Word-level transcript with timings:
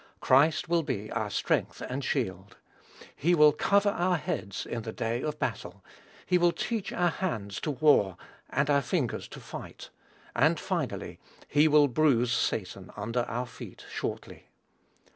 Christ 0.19 0.67
will 0.67 0.81
be 0.81 1.11
our 1.11 1.29
strength 1.29 1.79
and 1.79 2.03
shield. 2.03 2.57
He 3.15 3.35
will 3.35 3.51
"cover 3.51 3.89
our 3.89 4.17
heads 4.17 4.65
in 4.65 4.81
the 4.81 4.91
day 4.91 5.21
of 5.21 5.37
battle;" 5.37 5.85
he 6.25 6.39
will 6.39 6.51
"teach 6.51 6.91
our 6.91 7.11
hands 7.11 7.61
to 7.61 7.69
war 7.69 8.17
and 8.49 8.67
our 8.67 8.81
fingers 8.81 9.27
to 9.27 9.39
fight;" 9.39 9.91
and 10.35 10.59
finally 10.59 11.19
"he 11.47 11.67
will 11.67 11.87
bruise 11.87 12.31
Satan 12.33 12.89
under 12.97 13.25
our 13.25 13.45
feet 13.45 13.85
shortly." 13.91 14.47